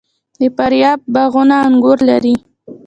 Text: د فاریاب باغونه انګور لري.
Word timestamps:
د 0.39 0.41
فاریاب 0.55 0.99
باغونه 1.13 1.55
انګور 1.67 1.99
لري. 2.09 2.35